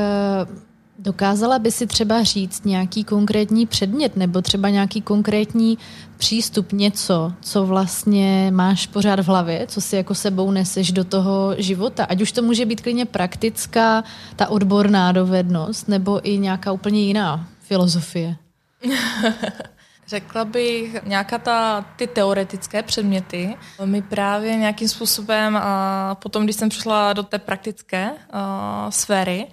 Dokázala 1.03 1.59
by 1.59 1.71
si 1.71 1.87
třeba 1.87 2.23
říct 2.23 2.65
nějaký 2.65 3.03
konkrétní 3.03 3.65
předmět 3.65 4.17
nebo 4.17 4.41
třeba 4.41 4.69
nějaký 4.69 5.01
konkrétní 5.01 5.77
přístup, 6.17 6.71
něco, 6.71 7.33
co 7.41 7.65
vlastně 7.65 8.51
máš 8.51 8.87
pořád 8.87 9.19
v 9.19 9.27
hlavě, 9.27 9.67
co 9.67 9.81
si 9.81 9.95
jako 9.95 10.15
sebou 10.15 10.51
neseš 10.51 10.91
do 10.91 11.03
toho 11.03 11.55
života. 11.57 12.05
Ať 12.05 12.21
už 12.21 12.31
to 12.31 12.41
může 12.41 12.65
být 12.65 12.81
klidně 12.81 13.05
praktická, 13.05 14.03
ta 14.35 14.47
odborná 14.47 15.11
dovednost, 15.11 15.87
nebo 15.87 16.29
i 16.29 16.37
nějaká 16.37 16.71
úplně 16.71 17.01
jiná 17.01 17.47
filozofie. 17.59 18.35
Řekla 20.07 20.45
bych, 20.45 21.03
nějaká 21.03 21.37
ta, 21.37 21.85
ty 21.95 22.07
teoretické 22.07 22.83
předměty 22.83 23.55
mi 23.85 24.01
právě 24.01 24.55
nějakým 24.55 24.89
způsobem, 24.89 25.57
a 25.61 26.15
potom, 26.15 26.43
když 26.43 26.55
jsem 26.55 26.69
přišla 26.69 27.13
do 27.13 27.23
té 27.23 27.39
praktické 27.39 28.11
a, 28.31 28.91
sféry, 28.91 29.47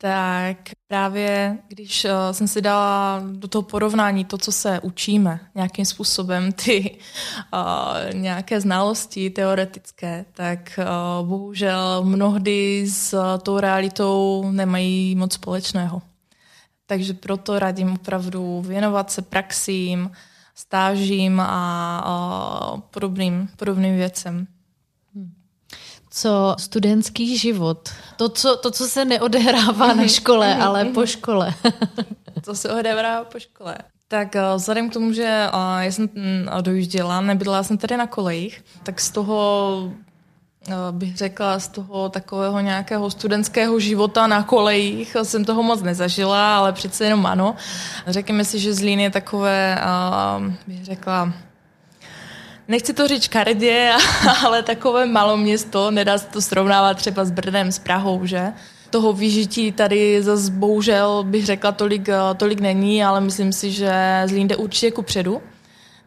tak 0.00 0.56
právě 0.88 1.58
když 1.68 2.04
uh, 2.04 2.10
jsem 2.32 2.48
si 2.48 2.60
dala 2.60 3.22
do 3.32 3.48
toho 3.48 3.62
porovnání 3.62 4.24
to, 4.24 4.38
co 4.38 4.52
se 4.52 4.80
učíme 4.80 5.40
nějakým 5.54 5.84
způsobem, 5.84 6.52
ty 6.52 6.98
uh, 7.52 8.14
nějaké 8.14 8.60
znalosti 8.60 9.30
teoretické, 9.30 10.24
tak 10.32 10.78
uh, 10.78 11.28
bohužel 11.28 12.04
mnohdy 12.04 12.86
s 12.90 13.38
tou 13.42 13.60
realitou 13.60 14.50
nemají 14.50 15.14
moc 15.14 15.32
společného. 15.32 16.02
Takže 16.86 17.14
proto 17.14 17.58
radím 17.58 17.92
opravdu 17.92 18.62
věnovat 18.66 19.10
se 19.10 19.22
praxím, 19.22 20.10
stážím 20.54 21.40
a 21.40 22.72
uh, 22.74 22.80
podobným, 22.80 23.48
podobným 23.56 23.96
věcem 23.96 24.46
co 26.10 26.56
studentský 26.58 27.38
život, 27.38 27.88
to 28.16 28.28
co, 28.28 28.56
to, 28.56 28.70
co 28.70 28.86
se 28.86 29.04
neodehrává 29.04 29.86
na 29.86 29.94
mhm. 29.94 30.08
škole, 30.08 30.54
mhm. 30.54 30.62
ale 30.62 30.84
po 30.84 31.06
škole. 31.06 31.54
to 32.44 32.54
se 32.54 32.72
odehrává 32.72 33.24
po 33.24 33.38
škole. 33.38 33.76
Tak 34.08 34.36
eh, 34.36 34.42
vzhledem 34.56 34.90
k 34.90 34.92
tomu, 34.92 35.12
že 35.12 35.24
eh, 35.24 35.84
já 35.84 35.92
jsem 35.92 36.08
mm, 36.14 36.48
dojížděla, 36.60 37.20
nebydlela 37.20 37.62
jsem 37.62 37.78
tady 37.78 37.96
na 37.96 38.06
kolejích, 38.06 38.64
tak 38.82 39.00
z 39.00 39.10
toho 39.10 39.92
eh, 40.68 40.72
bych 40.90 41.16
řekla, 41.16 41.58
z 41.58 41.68
toho 41.68 42.08
takového 42.08 42.60
nějakého 42.60 43.10
studentského 43.10 43.80
života 43.80 44.26
na 44.26 44.42
kolejích 44.42 45.16
jsem 45.22 45.44
toho 45.44 45.62
moc 45.62 45.82
nezažila, 45.82 46.58
ale 46.58 46.72
přece 46.72 47.04
jenom 47.04 47.26
ano. 47.26 47.54
Řekněme 48.06 48.44
si, 48.44 48.58
že 48.58 48.74
Zlín 48.74 49.00
je 49.00 49.10
takové, 49.10 49.78
bych 50.66 50.84
řekla, 50.84 51.32
nechci 52.68 52.92
to 52.92 53.08
říct 53.08 53.28
Kardě, 53.28 53.92
ale 54.46 54.62
takové 54.62 55.06
malo 55.06 55.36
město, 55.36 55.90
nedá 55.90 56.18
se 56.18 56.26
to 56.26 56.42
srovnávat 56.42 56.96
třeba 56.96 57.24
s 57.24 57.30
Brnem, 57.30 57.72
s 57.72 57.78
Prahou, 57.78 58.26
že? 58.26 58.52
Toho 58.90 59.12
vyžití 59.12 59.72
tady 59.72 60.22
zase 60.22 60.50
bohužel 60.50 61.24
bych 61.24 61.46
řekla 61.46 61.72
tolik, 61.72 62.08
tolik 62.36 62.60
není, 62.60 63.04
ale 63.04 63.20
myslím 63.20 63.52
si, 63.52 63.70
že 63.70 64.22
Zlín 64.26 64.48
jde 64.48 64.56
určitě 64.56 64.90
ku 64.90 65.02
předu. 65.02 65.42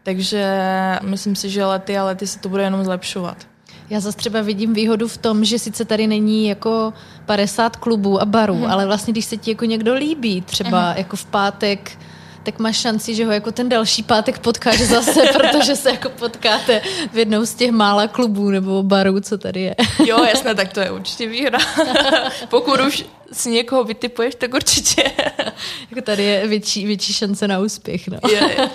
Takže 0.03 0.55
myslím 1.01 1.35
si, 1.35 1.49
že 1.49 1.65
lety 1.65 1.97
a 1.97 2.03
lety 2.03 2.27
se 2.27 2.39
to 2.39 2.49
bude 2.49 2.63
jenom 2.63 2.83
zlepšovat. 2.83 3.37
Já 3.89 3.99
zase 3.99 4.17
třeba 4.17 4.41
vidím 4.41 4.73
výhodu 4.73 5.07
v 5.07 5.17
tom, 5.17 5.45
že 5.45 5.59
sice 5.59 5.85
tady 5.85 6.07
není 6.07 6.47
jako 6.47 6.93
50 7.25 7.75
klubů 7.75 8.21
a 8.21 8.25
barů, 8.25 8.55
hmm. 8.55 8.71
ale 8.71 8.85
vlastně 8.85 9.11
když 9.11 9.25
se 9.25 9.37
ti 9.37 9.51
jako 9.51 9.65
někdo 9.65 9.93
líbí, 9.93 10.41
třeba 10.41 10.89
hmm. 10.89 10.97
jako 10.97 11.15
v 11.15 11.25
pátek 11.25 11.97
tak 12.43 12.59
máš 12.59 12.77
šanci, 12.77 13.15
že 13.15 13.25
ho 13.25 13.31
jako 13.31 13.51
ten 13.51 13.69
další 13.69 14.03
pátek 14.03 14.39
potkáš 14.39 14.77
zase, 14.81 15.21
protože 15.33 15.75
se 15.75 15.91
jako 15.91 16.09
potkáte 16.09 16.81
v 17.13 17.17
jednou 17.17 17.45
z 17.45 17.53
těch 17.53 17.71
mála 17.71 18.07
klubů 18.07 18.49
nebo 18.49 18.83
barů, 18.83 19.19
co 19.19 19.37
tady 19.37 19.61
je. 19.61 19.75
Jo, 20.05 20.23
jasné, 20.23 20.55
tak 20.55 20.73
to 20.73 20.79
je 20.79 20.91
určitě 20.91 21.27
výhra. 21.27 21.59
Pokud 22.49 22.79
už 22.79 23.05
si 23.31 23.49
někoho 23.49 23.83
vytipuješ, 23.83 24.35
tak 24.35 24.53
určitě. 24.53 25.11
jako 25.89 26.01
tady 26.03 26.23
je 26.23 26.47
větší, 26.47 26.85
větší 26.85 27.13
šance 27.13 27.47
na 27.47 27.59
úspěch. 27.59 28.07
No. 28.07 28.17
Je, 28.29 28.37
je. 28.37 28.69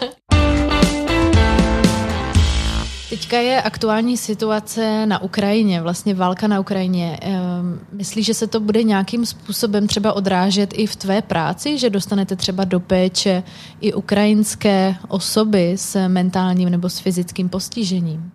Teďka 3.16 3.38
je 3.38 3.62
aktuální 3.62 4.16
situace 4.16 5.06
na 5.06 5.22
Ukrajině, 5.22 5.82
vlastně 5.82 6.14
válka 6.14 6.46
na 6.46 6.60
Ukrajině. 6.60 7.18
Ehm, 7.22 7.80
myslíš, 7.92 8.26
že 8.26 8.34
se 8.34 8.46
to 8.46 8.60
bude 8.60 8.82
nějakým 8.82 9.26
způsobem 9.26 9.86
třeba 9.86 10.12
odrážet 10.12 10.74
i 10.74 10.86
v 10.86 10.96
tvé 10.96 11.22
práci, 11.22 11.78
že 11.78 11.90
dostanete 11.90 12.36
třeba 12.36 12.64
do 12.64 12.80
péče 12.80 13.42
i 13.80 13.92
ukrajinské 13.92 14.96
osoby 15.08 15.72
s 15.76 16.08
mentálním 16.08 16.68
nebo 16.68 16.88
s 16.88 16.98
fyzickým 16.98 17.48
postižením? 17.48 18.32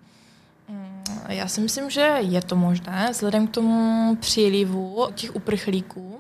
Mm, 0.70 1.04
já 1.28 1.48
si 1.48 1.62
myslím, 1.62 1.90
že 1.90 2.16
je 2.20 2.42
to 2.42 2.56
možné, 2.56 3.10
vzhledem 3.12 3.48
k 3.48 3.52
tomu 3.52 4.16
přílivu 4.16 5.08
těch 5.16 5.36
uprchlíků. 5.36 6.20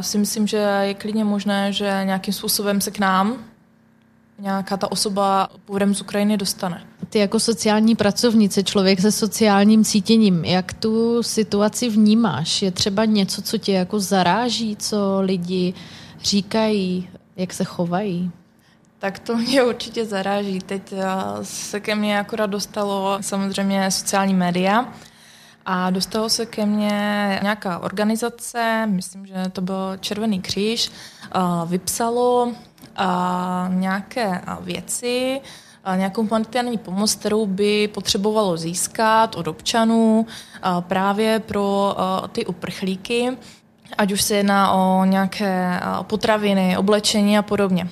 si 0.00 0.18
myslím, 0.18 0.46
že 0.46 0.80
je 0.80 0.94
klidně 0.94 1.24
možné, 1.24 1.72
že 1.72 2.00
nějakým 2.04 2.34
způsobem 2.34 2.80
se 2.80 2.90
k 2.90 2.98
nám 2.98 3.38
nějaká 4.38 4.76
ta 4.76 4.92
osoba 4.92 5.48
původem 5.64 5.94
z 5.94 6.00
Ukrajiny 6.00 6.36
dostane. 6.36 6.84
Ty 7.08 7.18
jako 7.18 7.40
sociální 7.40 7.96
pracovnice, 7.96 8.62
člověk 8.62 9.00
se 9.00 9.12
sociálním 9.12 9.84
cítěním, 9.84 10.44
jak 10.44 10.72
tu 10.72 11.22
situaci 11.22 11.88
vnímáš? 11.88 12.62
Je 12.62 12.70
třeba 12.70 13.04
něco, 13.04 13.42
co 13.42 13.58
tě 13.58 13.72
jako 13.72 14.00
zaráží, 14.00 14.76
co 14.76 15.20
lidi 15.20 15.74
říkají, 16.22 17.08
jak 17.36 17.52
se 17.52 17.64
chovají? 17.64 18.30
Tak 18.98 19.18
to 19.18 19.36
mě 19.36 19.62
určitě 19.68 20.04
zaráží. 20.04 20.58
Teď 20.58 20.92
eh, 20.92 21.04
se 21.42 21.80
ke 21.80 21.94
mně 21.94 22.20
akorát 22.20 22.46
dostalo 22.46 23.18
samozřejmě 23.20 23.90
sociální 23.90 24.34
média 24.34 24.92
a 25.66 25.90
dostalo 25.90 26.28
se 26.28 26.46
ke 26.46 26.66
mně 26.66 27.38
nějaká 27.42 27.78
organizace, 27.78 28.86
myslím, 28.86 29.26
že 29.26 29.34
to 29.52 29.60
byl 29.60 29.96
Červený 30.00 30.40
kříž, 30.40 30.90
eh, 30.90 31.38
vypsalo 31.66 32.52
nějaké 33.68 34.40
věci, 34.60 35.40
nějakou 35.96 36.22
humanitární 36.22 36.78
pomoc, 36.78 37.14
kterou 37.14 37.46
by 37.46 37.88
potřebovalo 37.88 38.56
získat 38.56 39.34
od 39.34 39.48
občanů 39.48 40.26
právě 40.80 41.38
pro 41.40 41.96
ty 42.32 42.46
uprchlíky, 42.46 43.36
ať 43.98 44.12
už 44.12 44.22
se 44.22 44.34
jedná 44.36 44.72
o 44.72 45.04
nějaké 45.04 45.80
potraviny, 46.02 46.76
oblečení 46.76 47.38
a 47.38 47.42
podobně. 47.42 47.88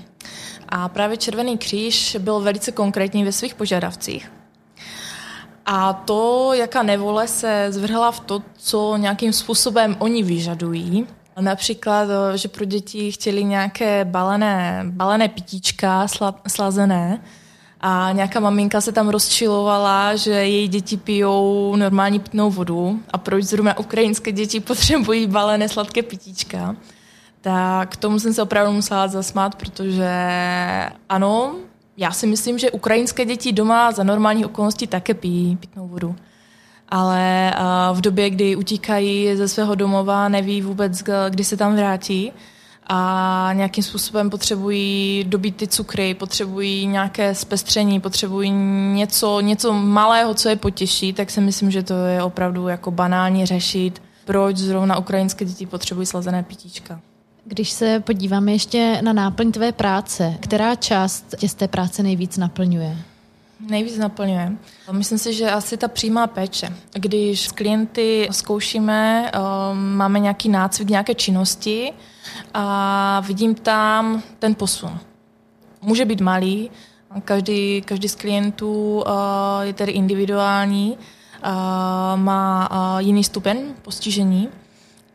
A 0.68 0.88
právě 0.88 1.16
Červený 1.16 1.58
kříž 1.58 2.16
byl 2.20 2.40
velice 2.40 2.72
konkrétní 2.72 3.24
ve 3.24 3.32
svých 3.32 3.54
požadavcích. 3.54 4.32
A 5.66 5.92
to, 5.92 6.52
jaká 6.54 6.82
nevole 6.82 7.28
se 7.28 7.66
zvrhla 7.70 8.12
v 8.12 8.20
to, 8.20 8.42
co 8.56 8.96
nějakým 8.96 9.32
způsobem 9.32 9.96
oni 9.98 10.22
vyžadují, 10.22 11.06
Například, 11.40 12.08
že 12.34 12.48
pro 12.48 12.64
děti 12.64 13.12
chtěli 13.12 13.44
nějaké 13.44 14.04
balené, 14.04 14.84
balené 14.86 15.28
pitíčka 15.28 16.08
sla, 16.08 16.34
slazené 16.48 17.20
a 17.80 18.12
nějaká 18.12 18.40
maminka 18.40 18.80
se 18.80 18.92
tam 18.92 19.08
rozčilovala, 19.08 20.16
že 20.16 20.30
její 20.30 20.68
děti 20.68 20.96
pijou 20.96 21.76
normální 21.76 22.18
pitnou 22.18 22.50
vodu 22.50 23.00
a 23.10 23.18
proč 23.18 23.44
zrovna 23.44 23.78
ukrajinské 23.78 24.32
děti 24.32 24.60
potřebují 24.70 25.26
balené 25.26 25.68
sladké 25.68 26.02
pitíčka. 26.02 26.76
Tak 27.40 27.90
k 27.92 27.96
tomu 27.96 28.20
jsem 28.20 28.34
se 28.34 28.42
opravdu 28.42 28.72
musela 28.72 29.08
zasmát, 29.08 29.54
protože 29.54 30.10
ano, 31.08 31.56
já 31.96 32.10
si 32.10 32.26
myslím, 32.26 32.58
že 32.58 32.70
ukrajinské 32.70 33.24
děti 33.24 33.52
doma 33.52 33.92
za 33.92 34.02
normálních 34.02 34.46
okolností 34.46 34.86
také 34.86 35.14
pijí 35.14 35.56
pitnou 35.56 35.88
vodu 35.88 36.16
ale 36.88 37.54
v 37.92 38.00
době, 38.00 38.30
kdy 38.30 38.56
utíkají 38.56 39.36
ze 39.36 39.48
svého 39.48 39.74
domova, 39.74 40.28
neví 40.28 40.62
vůbec, 40.62 41.02
kdy 41.28 41.44
se 41.44 41.56
tam 41.56 41.76
vrátí 41.76 42.32
a 42.86 43.50
nějakým 43.52 43.84
způsobem 43.84 44.30
potřebují 44.30 45.24
dobít 45.24 45.56
ty 45.56 45.68
cukry, 45.68 46.14
potřebují 46.14 46.86
nějaké 46.86 47.34
zpestření, 47.34 48.00
potřebují 48.00 48.50
něco, 48.92 49.40
něco 49.40 49.72
malého, 49.72 50.34
co 50.34 50.48
je 50.48 50.56
potěší, 50.56 51.12
tak 51.12 51.30
si 51.30 51.40
myslím, 51.40 51.70
že 51.70 51.82
to 51.82 51.94
je 51.94 52.22
opravdu 52.22 52.68
jako 52.68 52.90
banální 52.90 53.46
řešit, 53.46 54.02
proč 54.24 54.56
zrovna 54.56 54.98
ukrajinské 54.98 55.44
děti 55.44 55.66
potřebují 55.66 56.06
slazené 56.06 56.42
pitíčka. 56.42 57.00
Když 57.44 57.70
se 57.70 58.00
podíváme 58.00 58.52
ještě 58.52 59.00
na 59.02 59.12
náplň 59.12 59.52
tvé 59.52 59.72
práce, 59.72 60.34
která 60.40 60.74
část 60.74 61.34
tě 61.38 61.48
z 61.48 61.54
té 61.54 61.68
práce 61.68 62.02
nejvíc 62.02 62.36
naplňuje? 62.36 62.96
Nejvíc 63.60 63.98
naplňuje. 63.98 64.52
Myslím 64.92 65.18
si, 65.18 65.32
že 65.32 65.50
asi 65.50 65.76
ta 65.76 65.88
přímá 65.88 66.26
péče. 66.26 66.76
Když 66.92 67.48
s 67.48 67.52
klienty 67.52 68.28
zkoušíme, 68.30 69.32
um, 69.32 69.96
máme 69.96 70.18
nějaký 70.18 70.48
nácvik, 70.48 70.90
nějaké 70.90 71.14
činnosti 71.14 71.92
a 72.54 73.20
vidím 73.20 73.54
tam 73.54 74.22
ten 74.38 74.54
posun. 74.54 74.98
Může 75.82 76.04
být 76.04 76.20
malý, 76.20 76.70
každý, 77.24 77.82
každý 77.82 78.08
z 78.08 78.14
klientů 78.14 79.02
uh, 79.06 79.12
je 79.62 79.72
tedy 79.72 79.92
individuální, 79.92 80.98
uh, 80.98 81.50
má 82.20 82.68
uh, 82.70 82.98
jiný 82.98 83.24
stupeň 83.24 83.74
postižení, 83.82 84.48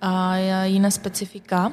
a 0.02 0.36
jiné 0.64 0.92
specifika. 0.92 1.72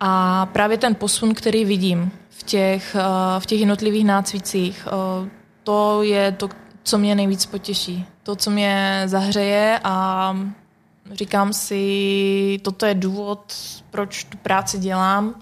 A 0.00 0.46
právě 0.46 0.78
ten 0.78 0.94
posun, 0.94 1.34
který 1.34 1.64
vidím 1.64 2.10
v 2.30 2.42
těch, 2.42 2.96
v 3.38 3.46
těch 3.46 3.60
jednotlivých 3.60 4.04
nácvicích, 4.04 4.88
to 5.64 6.02
je 6.02 6.32
to, 6.32 6.48
co 6.82 6.98
mě 6.98 7.14
nejvíc 7.14 7.46
potěší. 7.46 8.06
To, 8.22 8.36
co 8.36 8.50
mě 8.50 9.02
zahřeje 9.06 9.80
a 9.84 10.36
říkám 11.12 11.52
si, 11.52 12.60
toto 12.62 12.86
je 12.86 12.94
důvod, 12.94 13.54
proč 13.90 14.24
tu 14.24 14.38
práci 14.38 14.78
dělám 14.78 15.34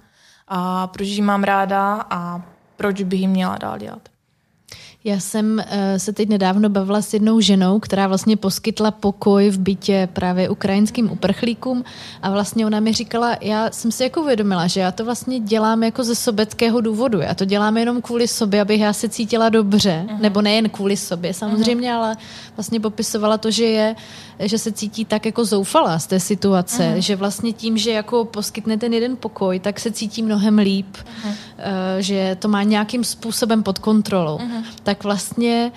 a 0.49 0.87
proč 0.87 1.09
ji 1.09 1.23
mám 1.23 1.45
ráda 1.45 2.07
a 2.11 2.43
proč 2.77 3.03
bych 3.03 3.21
ji 3.21 3.27
měla 3.27 3.59
dál 3.59 3.79
dělat. 3.79 4.09
Já 5.05 5.21
jsem 5.21 5.59
uh, 5.59 5.75
se 5.97 6.13
teď 6.13 6.29
nedávno 6.29 6.69
bavila 6.69 7.03
s 7.03 7.15
jednou 7.15 7.41
ženou, 7.41 7.79
která 7.79 8.07
vlastně 8.07 8.37
poskytla 8.37 8.91
pokoj 8.91 9.51
v 9.51 9.59
bytě 9.59 10.09
právě 10.13 10.49
ukrajinským 10.49 11.11
uprchlíkům 11.11 11.85
a 12.23 12.31
vlastně 12.31 12.67
ona 12.67 12.81
mi 12.81 12.93
říkala, 12.93 13.37
já 13.41 13.71
jsem 13.71 13.93
si 13.93 14.03
jako 14.03 14.21
uvědomila, 14.21 14.67
že 14.67 14.81
já 14.81 14.93
to 14.93 15.05
vlastně 15.05 15.41
dělám 15.41 15.83
jako 15.83 16.05
ze 16.05 16.15
sobeckého 16.15 16.81
důvodu. 16.81 17.21
Já 17.21 17.35
to 17.35 17.45
dělám 17.45 17.77
jenom 17.77 18.03
kvůli 18.03 18.29
sobě, 18.29 18.61
abych 18.61 18.81
já 18.81 18.93
se 18.93 19.09
cítila 19.09 19.49
dobře, 19.49 20.07
uh-huh. 20.09 20.21
nebo 20.21 20.43
nejen 20.43 20.71
kvůli 20.71 20.97
sobě 20.97 21.35
samozřejmě, 21.35 21.91
uh-huh. 21.91 21.97
ale 21.97 22.17
vlastně 22.57 22.81
popisovala 22.81 23.39
to, 23.39 23.51
že 23.51 23.65
je, 23.65 23.97
že 24.39 24.59
se 24.59 24.73
cítí 24.73 25.05
tak 25.05 25.27
jako 25.27 25.45
zoufala 25.45 25.99
z 25.99 26.07
té 26.07 26.21
situace, 26.21 26.83
uh-huh. 26.83 26.99
že 26.99 27.17
vlastně 27.17 27.53
tím, 27.53 27.79
že 27.79 27.91
jako 27.91 28.25
poskytne 28.25 28.77
ten 28.77 28.93
jeden 28.93 29.17
pokoj, 29.17 29.61
tak 29.61 29.81
se 29.81 29.91
cítí 29.91 30.23
mnohem 30.23 30.59
líp, 30.59 30.97
uh-huh. 30.97 31.29
uh, 31.29 31.35
že 31.99 32.37
to 32.41 32.49
má 32.49 32.63
nějakým 32.63 33.05
způsobem 33.05 33.63
pod 33.63 33.79
kontrolou. 33.79 34.39
Uh-huh 34.39 34.65
tak 34.91 35.05
vlastně 35.05 35.73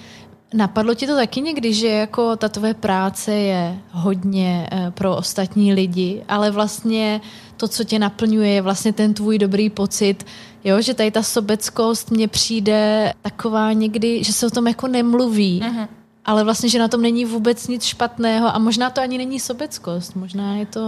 Napadlo 0.53 0.93
ti 0.93 1.07
to 1.07 1.15
taky 1.15 1.41
někdy, 1.41 1.73
že 1.73 1.87
jako 1.87 2.35
ta 2.35 2.49
tvoje 2.49 2.73
práce 2.73 3.33
je 3.33 3.79
hodně 3.91 4.67
eh, 4.71 4.91
pro 4.91 5.15
ostatní 5.15 5.73
lidi, 5.73 6.23
ale 6.27 6.51
vlastně 6.51 7.21
to, 7.57 7.67
co 7.67 7.83
tě 7.83 7.99
naplňuje, 7.99 8.49
je 8.49 8.61
vlastně 8.61 8.93
ten 8.93 9.13
tvůj 9.13 9.37
dobrý 9.37 9.69
pocit, 9.69 10.25
jo, 10.63 10.81
že 10.81 10.93
tady 10.93 11.11
ta 11.11 11.23
sobeckost 11.23 12.11
mně 12.11 12.27
přijde 12.27 13.13
taková 13.21 13.73
někdy, 13.73 14.23
že 14.23 14.33
se 14.33 14.47
o 14.47 14.49
tom 14.49 14.67
jako 14.67 14.87
nemluví, 14.87 15.61
uh-huh. 15.65 15.87
ale 16.25 16.43
vlastně, 16.43 16.69
že 16.69 16.79
na 16.79 16.87
tom 16.87 17.01
není 17.01 17.25
vůbec 17.25 17.67
nic 17.67 17.83
špatného 17.83 18.55
a 18.55 18.59
možná 18.59 18.89
to 18.89 19.01
ani 19.01 19.17
není 19.17 19.39
sobeckost, 19.39 20.15
možná 20.15 20.55
je 20.55 20.65
to... 20.65 20.79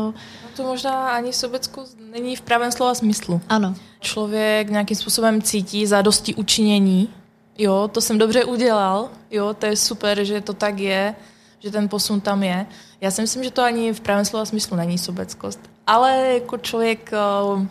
No 0.44 0.50
to 0.56 0.64
možná 0.64 1.10
ani 1.10 1.34
sobeckost 1.34 1.98
není 2.12 2.36
v 2.36 2.42
pravém 2.42 2.72
slova 2.72 2.96
smyslu. 2.96 3.42
Ano. 3.50 3.76
Člověk 4.00 4.70
nějakým 4.70 4.98
způsobem 4.98 5.42
cítí 5.42 5.86
za 5.86 6.02
dosti 6.02 6.36
učinění, 6.36 7.10
jo, 7.58 7.90
to 7.92 8.02
jsem 8.02 8.18
dobře 8.18 8.44
udělal, 8.44 9.10
jo, 9.32 9.54
to 9.54 9.66
je 9.66 9.76
super, 9.76 10.24
že 10.24 10.42
to 10.42 10.54
tak 10.54 10.80
je, 10.80 11.16
že 11.60 11.72
ten 11.72 11.90
posun 11.90 12.22
tam 12.22 12.44
je. 12.44 12.66
Já 13.02 13.12
si 13.12 13.22
myslím, 13.22 13.44
že 13.44 13.52
to 13.52 13.64
ani 13.64 13.94
v 13.94 14.00
pravém 14.00 14.26
slova 14.26 14.46
smyslu 14.46 14.78
není 14.78 14.98
sobeckost. 14.98 15.60
Ale 15.88 16.34
jako 16.34 16.58
člověk 16.58 17.12
eh, 17.14 17.68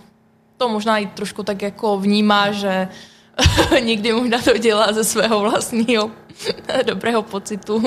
to 0.57 0.69
možná 0.69 0.99
i 0.99 1.07
trošku 1.07 1.43
tak 1.43 1.63
jako 1.63 1.99
vnímá, 1.99 2.53
že 2.53 2.89
někdy 3.81 4.13
možná 4.13 4.39
to 4.43 4.59
dělá 4.59 4.93
ze 4.93 5.05
svého 5.05 5.41
vlastního 5.41 6.11
dobrého 6.87 7.23
pocitu. 7.23 7.83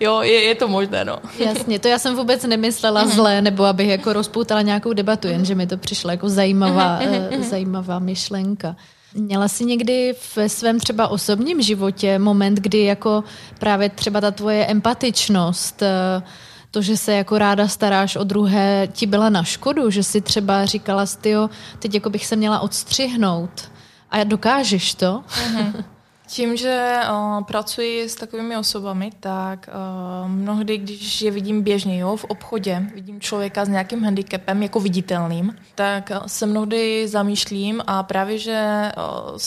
Jo, 0.00 0.20
je, 0.20 0.42
je 0.42 0.54
to 0.54 0.68
možné, 0.68 1.04
no. 1.04 1.18
Jasně, 1.38 1.78
to 1.78 1.88
já 1.88 1.98
jsem 1.98 2.16
vůbec 2.16 2.44
nemyslela 2.44 3.02
mhm. 3.02 3.10
zle, 3.10 3.42
nebo 3.42 3.64
abych 3.64 3.88
jako 3.88 4.12
rozpoutala 4.12 4.62
nějakou 4.62 4.92
debatu, 4.92 5.28
jenže 5.28 5.54
mi 5.54 5.66
to 5.66 5.76
přišlo 5.76 6.10
jako 6.10 6.28
zajímavá, 6.28 7.00
mhm, 7.00 7.42
zajímavá 7.42 7.98
myšlenka. 7.98 8.76
Měla 9.14 9.48
jsi 9.48 9.64
někdy 9.64 10.14
v 10.20 10.48
svém 10.48 10.80
třeba 10.80 11.08
osobním 11.08 11.62
životě 11.62 12.18
moment, 12.18 12.58
kdy 12.58 12.84
jako 12.84 13.24
právě 13.58 13.88
třeba 13.88 14.20
ta 14.20 14.30
tvoje 14.30 14.66
empatičnost, 14.66 15.82
eh, 15.82 16.22
to, 16.70 16.82
že 16.82 16.96
se 16.96 17.12
jako 17.12 17.38
ráda 17.38 17.68
staráš 17.68 18.16
o 18.16 18.24
druhé, 18.24 18.88
ti 18.92 19.06
byla 19.06 19.28
na 19.28 19.44
škodu, 19.44 19.90
že 19.90 20.02
si 20.02 20.20
třeba 20.20 20.64
říkala, 20.64 21.06
styjo, 21.06 21.50
teď 21.78 21.94
jako 21.94 22.10
bych 22.10 22.26
se 22.26 22.36
měla 22.36 22.60
odstřihnout. 22.60 23.70
A 24.10 24.24
dokážeš 24.24 24.94
to? 24.94 25.24
Mm-hmm. 25.28 25.84
Tím, 26.32 26.56
že 26.56 27.00
uh, 27.10 27.44
pracuji 27.44 28.08
s 28.08 28.14
takovými 28.14 28.56
osobami, 28.56 29.10
tak 29.20 29.68
uh, 29.68 30.30
mnohdy, 30.30 30.78
když 30.78 31.22
je 31.22 31.30
vidím 31.30 31.62
běžně 31.62 31.98
jo, 31.98 32.16
v 32.16 32.24
obchodě, 32.24 32.86
vidím 32.94 33.20
člověka 33.20 33.64
s 33.64 33.68
nějakým 33.68 34.04
handicapem 34.04 34.62
jako 34.62 34.80
viditelným, 34.80 35.56
tak 35.74 36.10
uh, 36.10 36.26
se 36.26 36.46
mnohdy 36.46 37.08
zamýšlím 37.08 37.82
a 37.86 38.02
právě, 38.02 38.38
že 38.38 38.92
uh, 38.96 39.38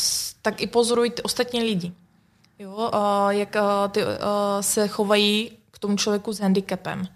tak 0.41 0.61
i 0.61 0.67
pozoruji 0.67 1.09
ty 1.09 1.21
ostatní 1.21 1.63
lidi. 1.63 1.91
Jo, 2.59 2.91
uh, 2.93 3.29
jak 3.29 3.55
uh, 3.55 3.91
ty, 3.91 4.03
uh, 4.03 4.09
se 4.61 4.87
chovají 4.87 5.51
k 5.71 5.79
tomu 5.79 5.97
člověku 5.97 6.33
s 6.33 6.39
handicapem. 6.39 7.07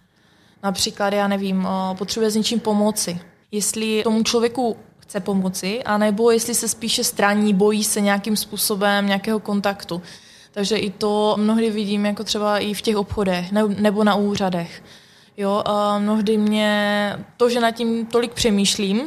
Například, 0.63 1.13
já 1.13 1.27
nevím, 1.27 1.65
uh, 1.65 1.97
potřebuje 1.97 2.31
s 2.31 2.35
něčím 2.35 2.59
pomoci. 2.59 3.21
Jestli 3.51 4.03
tomu 4.03 4.23
člověku 4.23 4.77
chce 5.09 5.19
pomoci, 5.19 5.83
anebo 5.83 6.31
jestli 6.31 6.55
se 6.55 6.67
spíše 6.67 7.03
straní, 7.03 7.53
bojí 7.53 7.83
se 7.83 8.01
nějakým 8.01 8.35
způsobem 8.35 9.07
nějakého 9.07 9.39
kontaktu. 9.39 10.01
Takže 10.51 10.77
i 10.77 10.89
to 10.89 11.35
mnohdy 11.37 11.69
vidím 11.69 12.05
jako 12.05 12.23
třeba 12.23 12.59
i 12.59 12.73
v 12.73 12.81
těch 12.81 12.97
obchodech 12.97 13.51
nebo 13.79 14.03
na 14.03 14.15
úřadech. 14.15 14.83
Jo, 15.37 15.63
a 15.65 15.99
mnohdy 15.99 16.37
mě 16.37 17.13
to, 17.37 17.49
že 17.49 17.59
nad 17.59 17.71
tím 17.71 18.05
tolik 18.05 18.33
přemýšlím, 18.33 19.01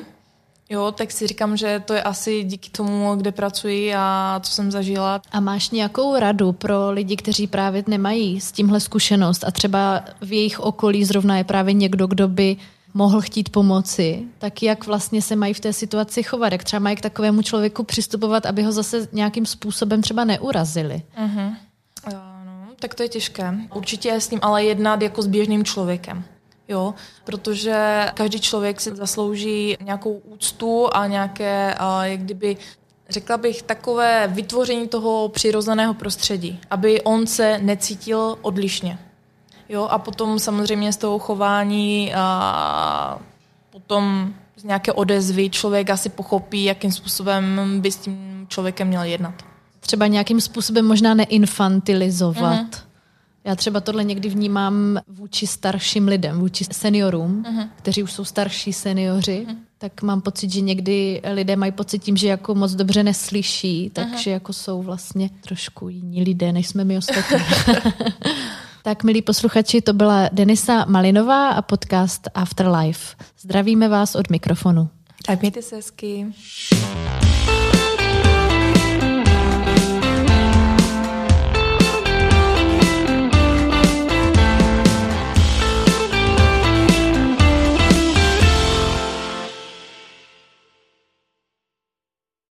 jo, 0.71 0.93
tak 0.93 1.13
si 1.13 1.27
říkám, 1.27 1.57
že 1.57 1.83
to 1.85 1.95
je 1.95 2.03
asi 2.03 2.45
díky 2.45 2.71
tomu, 2.71 3.15
kde 3.17 3.33
pracuji 3.33 3.95
a 3.95 4.41
co 4.43 4.53
jsem 4.53 4.71
zažila. 4.71 5.23
A 5.33 5.41
máš 5.41 5.71
nějakou 5.71 6.19
radu 6.19 6.53
pro 6.53 6.91
lidi, 6.91 7.17
kteří 7.17 7.47
právě 7.47 7.85
nemají 7.87 8.41
s 8.41 8.53
tímhle 8.53 8.81
zkušenost 8.81 9.45
a 9.45 9.51
třeba 9.51 10.05
v 10.21 10.33
jejich 10.33 10.61
okolí 10.61 11.05
zrovna 11.05 11.39
je 11.39 11.45
právě 11.45 11.75
někdo, 11.75 12.07
kdo 12.07 12.29
by 12.29 12.57
mohl 12.95 13.21
chtít 13.21 13.49
pomoci, 13.49 14.23
tak 14.39 14.63
jak 14.63 14.87
vlastně 14.87 15.23
se 15.23 15.37
mají 15.37 15.55
v 15.55 15.61
té 15.61 15.73
situaci 15.73 16.23
chovat, 16.23 16.53
jak 16.53 16.65
třeba 16.65 16.81
mají 16.81 16.97
k 16.97 17.01
takovému 17.01 17.43
člověku 17.43 17.85
přistupovat, 17.85 18.47
aby 18.47 18.63
ho 18.63 18.73
zase 18.73 19.09
nějakým 19.13 19.47
způsobem 19.47 20.03
třeba 20.03 20.25
neurazili. 20.25 21.03
Uh-huh. 21.25 21.57
No, 22.13 22.67
tak 22.81 22.95
to 22.95 23.03
je 23.03 23.09
těžké. 23.09 23.55
Určitě 23.75 24.09
je 24.09 24.21
s 24.21 24.31
ním 24.31 24.41
ale 24.43 24.65
jednat 24.65 25.03
jako 25.03 25.23
s 25.23 25.27
běžným 25.27 25.65
člověkem. 25.65 26.25
Jo, 26.69 26.95
protože 27.25 28.07
každý 28.15 28.41
člověk 28.41 28.81
si 28.81 28.97
zaslouží 28.97 29.77
nějakou 29.85 30.13
úctu 30.13 30.89
a 30.93 31.07
nějaké, 31.07 31.75
a 31.75 32.07
jak 32.07 32.21
kdyby 32.21 32.57
řekla 33.09 33.37
bych, 33.37 33.63
takové 33.63 34.29
vytvoření 34.29 34.89
toho 34.89 35.29
přirozeného 35.29 35.95
prostředí, 35.95 36.61
aby 36.71 37.03
on 37.03 37.27
se 37.27 37.59
necítil 37.63 38.39
odlišně. 38.43 38.99
Jo, 39.69 39.85
a 39.85 39.99
potom 39.99 40.39
samozřejmě 40.39 40.93
z 40.93 40.97
toho 40.97 41.19
chování 41.19 42.15
a 42.15 43.19
potom 43.71 44.35
z 44.57 44.65
nějaké 44.65 44.93
odezvy 44.93 45.51
člověk 45.51 45.91
asi 45.91 46.09
pochopí, 46.09 46.65
jakým 46.65 46.93
způsobem 46.93 47.61
by 47.81 47.93
s 47.93 47.97
tím 47.97 48.47
člověkem 48.49 48.89
měl 48.89 49.03
jednat. 49.03 49.35
Třeba 49.81 50.07
nějakým 50.07 50.41
způsobem 50.41 50.87
možná 50.87 51.15
neinfantilizovat. 51.15 52.67
Uh-huh. 52.67 52.83
Já 53.45 53.57
třeba 53.57 53.81
tohle 53.81 54.05
někdy 54.05 54.29
vnímám 54.29 54.99
vůči 55.09 55.47
starším 55.47 56.09
lidem, 56.09 56.41
vůči 56.41 56.65
seniorům, 56.73 57.43
uh-huh. 57.43 57.69
kteří 57.77 58.03
už 58.03 58.13
jsou 58.13 58.25
starší 58.25 58.73
seniori, 58.73 59.47
uh-huh. 59.49 59.57
tak 59.79 60.03
mám 60.03 60.21
pocit, 60.21 60.51
že 60.51 60.61
někdy 60.61 61.23
lidé 61.33 61.57
mají 61.57 61.73
pocit 61.73 61.99
tím, 61.99 62.17
že 62.17 62.29
jako 62.29 62.55
moc 62.55 62.73
dobře 62.73 63.03
neslyší, 63.03 63.91
takže 63.93 64.31
uh-huh. 64.31 64.33
jako 64.33 64.53
jsou 64.53 64.83
vlastně 64.83 65.31
trošku 65.41 65.89
jiní 65.89 66.23
lidé, 66.23 66.53
než 66.53 66.69
jsme 66.69 66.85
my 66.85 66.99
ostatní. 66.99 67.39
Tak, 68.85 69.05
milí 69.05 69.23
posluchači, 69.23 69.81
to 69.81 69.93
byla 69.93 70.29
Denisa 70.33 70.85
Malinová 70.89 71.49
a 71.49 71.63
podcast 71.63 72.29
Afterlife. 72.35 73.17
Zdravíme 73.41 73.89
vás 73.89 74.15
od 74.15 74.31
mikrofonu. 74.31 74.89
Tak 75.27 75.41
mějte 75.41 75.63
se 75.63 75.77
hezky. 75.77 76.27